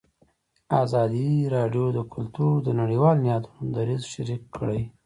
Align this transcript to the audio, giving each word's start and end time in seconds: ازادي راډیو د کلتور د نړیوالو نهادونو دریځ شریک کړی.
ازادي 0.83 1.31
راډیو 1.55 1.85
د 1.97 1.99
کلتور 2.13 2.53
د 2.63 2.69
نړیوالو 2.81 3.23
نهادونو 3.25 3.63
دریځ 3.75 4.03
شریک 4.13 4.41
کړی. 4.55 4.81